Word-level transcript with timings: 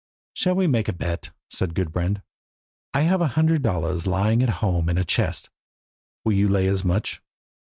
"Shall 0.33 0.55
we 0.55 0.65
make 0.65 0.87
a 0.87 0.93
bet?" 0.93 1.29
said 1.47 1.75
Gudbrand. 1.75 2.23
"I 2.91 3.01
have 3.01 3.21
a 3.21 3.27
hundred 3.37 3.61
dollars 3.61 4.07
lying 4.07 4.41
at 4.41 4.49
home 4.57 4.89
in 4.89 4.97
a 4.97 5.03
chest, 5.05 5.51
will 6.25 6.33
you 6.33 6.47
lay 6.49 6.65
as 6.65 6.83
much?" 6.83 7.21